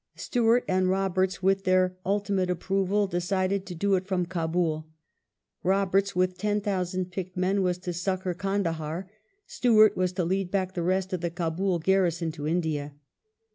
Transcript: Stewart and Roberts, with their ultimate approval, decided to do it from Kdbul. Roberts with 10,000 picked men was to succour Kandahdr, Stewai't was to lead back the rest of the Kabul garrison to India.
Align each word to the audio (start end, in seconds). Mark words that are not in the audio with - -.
Stewart 0.15 0.65
and 0.67 0.89
Roberts, 0.89 1.43
with 1.43 1.63
their 1.63 1.95
ultimate 2.07 2.49
approval, 2.49 3.05
decided 3.05 3.67
to 3.67 3.75
do 3.75 3.93
it 3.93 4.07
from 4.07 4.25
Kdbul. 4.25 4.85
Roberts 5.61 6.15
with 6.15 6.39
10,000 6.39 7.11
picked 7.11 7.37
men 7.37 7.61
was 7.61 7.77
to 7.77 7.93
succour 7.93 8.33
Kandahdr, 8.33 9.07
Stewai't 9.45 9.95
was 9.95 10.11
to 10.13 10.25
lead 10.25 10.49
back 10.49 10.73
the 10.73 10.81
rest 10.81 11.13
of 11.13 11.21
the 11.21 11.29
Kabul 11.29 11.77
garrison 11.77 12.31
to 12.31 12.47
India. 12.47 12.93